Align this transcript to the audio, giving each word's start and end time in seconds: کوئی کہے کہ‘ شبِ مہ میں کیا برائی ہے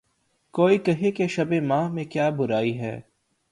کوئی 0.53 0.77
کہے 0.77 1.11
کہ‘ 1.11 1.27
شبِ 1.27 1.59
مہ 1.59 1.87
میں 1.93 2.05
کیا 2.05 2.29
برائی 2.29 2.77
ہے 2.79 2.99